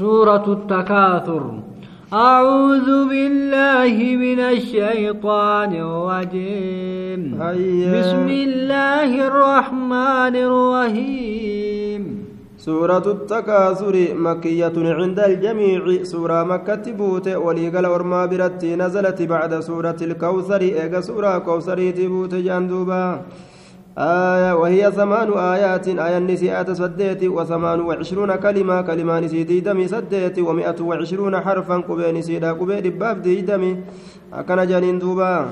سورة 0.00 0.46
التكاثر. 0.56 1.42
أعوذ 2.12 2.88
بالله 3.10 3.94
من 4.24 4.40
الشيطان 4.54 5.72
الرجيم. 5.86 7.20
بسم 7.96 8.28
الله 8.46 9.10
الرحمن 9.30 10.34
الرحيم. 10.48 12.02
سورة 12.68 13.06
التكاثر 13.16 13.94
مكية 14.26 14.76
عند 15.00 15.18
الجميع. 15.30 15.82
سورة 16.02 16.44
مكة 16.44 16.84
بوت 17.00 17.28
وليقل 17.28 17.86
ورما 17.86 18.26
برتي 18.26 18.76
نزلت 18.76 19.22
بعد 19.22 19.52
سورة 19.60 20.00
الكوثر. 20.02 20.60
إيقا 20.60 21.00
سورة 21.00 21.38
كوثر 21.38 21.78
تبوت 21.90 22.34
جاندوبا. 22.34 23.04
آية 23.99 24.51
وهي 24.59 24.91
ثمان 24.91 25.29
آيات 25.53 25.87
آية 25.87 26.19
نسيئة 26.19 26.73
سديت 26.73 27.23
وثمان 27.23 27.79
وعشرون 27.87 28.35
كلمة 28.35 28.81
كلمة 28.81 29.19
نسيتي 29.19 29.59
دمي 29.59 29.87
سديت 29.87 30.39
ومئة 30.39 30.75
وعشرون 30.81 31.33
حرفا 31.45 31.75
قبي 31.87 32.11
نسيدا 32.11 32.51
قبي 32.59 32.81
دباب 32.81 33.21
دي 33.21 33.41
دمي 33.41 33.71
أكن 34.33 34.67
جانين 34.67 34.99
دوبا 34.99 35.45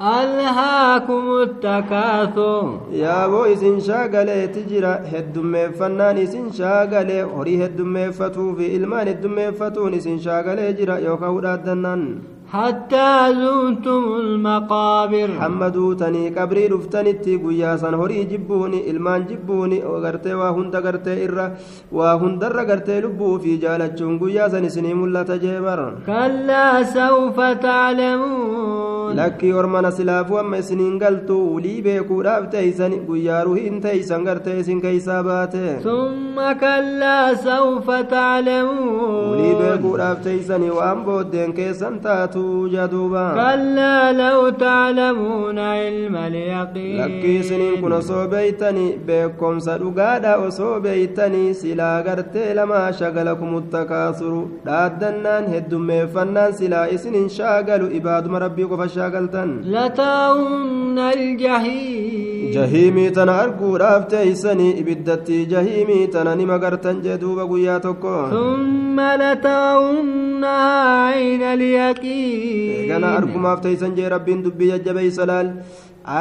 ألهاكم 0.00 1.24
التكاثر 1.42 2.64
yaa 2.92 3.28
boo 3.28 3.46
isin 3.46 3.80
shaagaleeti 3.80 4.62
jira 4.70 4.92
heddummeeffannaan 5.12 6.18
isin 6.24 6.46
shaagalee 6.58 7.22
horii 7.34 7.58
heddummeeffatuu 7.62 8.54
fi 8.58 8.66
ilmaan 8.76 9.06
heddummeeffatuun 9.12 9.94
isin 9.94 10.18
shaagalee 10.26 10.72
jira 10.78 10.98
yookaan 11.06 11.32
hudhaaddannaan 11.36 12.02
حتى 12.53 13.33
زرتم 13.33 14.03
المقابر. 14.19 15.29
حمدو 15.41 15.93
تني 15.93 16.29
قبري 16.29 16.67
رفتني 16.67 17.13
تي 17.13 17.37
قويا 17.37 17.77
سنهوري 17.77 18.23
جبوني 18.23 18.91
إلمان 18.91 19.25
جبوني 19.25 19.83
وغرتي 19.83 20.33
وهند 20.33 20.75
غرتي 20.75 21.25
إرى 21.25 21.51
وهند 21.91 22.43
غرتي 22.43 23.01
لبو 23.01 23.37
في 23.37 23.57
جالة 23.57 23.87
جون 23.87 24.19
سنسني 24.47 24.93
ملا 24.93 25.23
تجيبر 25.23 25.93
كلا 26.05 26.83
سوف 26.83 27.39
تعلمون 27.39 28.84
lakkii 29.19 29.53
ormana 29.61 29.91
silaafuu 29.97 30.37
amma 30.43 30.57
isiniin 30.63 30.97
galtu 31.03 31.37
ulii 31.55 31.81
beekuudhaaf 31.87 32.49
teeysan 32.55 32.93
guyyaa 33.07 33.43
ruhiin 33.49 33.81
teeysan 33.85 34.23
gartee 34.27 34.59
isin 34.59 34.81
keeysaa 34.85 35.23
baate 35.29 35.63
ثم 35.83 36.37
كلا 36.61 37.33
سوف 37.35 37.89
ulii 37.89 38.03
تعلمون 38.11 39.39
beekuudhaaf 39.61 40.19
teeysanii 40.27 40.69
waan 40.79 41.03
booddeen 41.05 41.53
keessan 41.59 41.99
taatu 42.05 42.43
jaduuba 42.73 43.25
كلا 43.35 44.11
لو 44.13 44.49
تعلمون 44.49 45.59
علم 45.59 46.15
اليقين 46.15 46.97
lakkii 47.01 47.39
isiniin 47.39 47.81
kun 47.81 47.93
osoo 47.99 48.27
beeytanii 48.33 48.97
beekomsa 49.07 49.77
dhugaadha 49.81 50.35
osoo 50.47 50.79
beeytanii 50.85 51.53
silaa 51.61 52.01
gartee 52.07 52.53
lamaa 52.59 52.91
shagalakumu 52.99 53.61
takaasuru 53.75 54.41
dhaaddannaan 54.65 55.45
heddummeeffannaan 55.53 56.53
silaa 56.59 56.85
isinin 56.95 57.29
shaagalu 57.37 57.87
ibaaduma 57.99 58.39
rabbii 58.45 58.67
qofa 58.71 58.87
isaa 59.05 59.13
galtan 59.15 59.49
lataa'unna 59.75 61.05
aljahiim 61.15 62.53
jahiimii 62.55 63.11
tana 63.17 63.33
arguudhaaf 63.43 64.07
teeysanii 64.13 64.71
ibiddatti 64.81 65.37
jahiimii 65.53 66.07
tana 66.15 66.35
nima 66.41 66.57
gartan 66.63 67.01
jee 67.05 67.17
duuba 67.23 67.45
guyyaa 67.51 67.79
tokko. 67.85 68.13
Thumma 68.35 69.09
lataa'unna 69.23 70.53
ayna 71.13 71.51
alyaqiin 71.57 72.79
eegana 72.81 73.15
argumaaf 73.19 73.61
teeysan 73.65 73.95
jee 73.97 74.09
rabbiin 74.15 74.43
dubbii 74.45 74.71
jajjabeeysa 74.73 75.27
laal. 75.31 75.49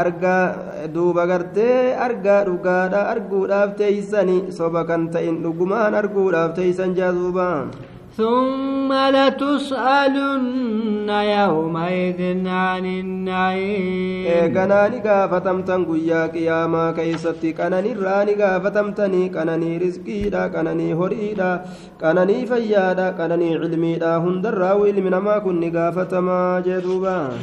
Argaa 0.01 0.89
duuba 0.95 1.27
gartee 1.31 1.95
argaa 2.07 2.41
dhugaadha 2.49 3.01
arguudhaaf 3.15 3.77
teeysani 3.81 4.37
soba 4.59 4.85
kan 4.91 5.09
ta'in 5.17 5.43
dhugumaan 5.45 5.95
arguudhaaf 6.03 6.55
teeysan 6.61 6.95
jaa 6.99 7.13
duubaa 7.19 7.69
ثم 8.17 8.93
لتسألن 8.93 11.09
يومئذ 11.11 12.49
عن 12.49 12.85
النعيم 12.87 14.25
eeganaa 14.35 14.89
ni 14.93 14.99
gaafatamtan 15.07 15.83
guyyaa 15.89 16.29
qiyaamaa 16.35 16.93
keeysatti 16.99 17.51
qananirraa 17.59 18.21
ni 18.29 18.35
gaafatamtanii 18.41 19.27
qananii 19.37 19.79
risqiidha 19.85 20.43
qananii 20.55 20.93
horiidha 21.01 21.51
qananii 22.03 22.43
fayyaadha 22.53 23.07
qananii 23.21 23.53
cilmiidha 23.65 24.13
hundarraa 24.27 24.77
ilmi 24.93 25.15
namaa 25.17 25.41
kun 25.47 25.59
ni 25.65 25.73
gaafatamaa 25.79 26.61
jee 26.69 26.81
duuba 26.87 27.17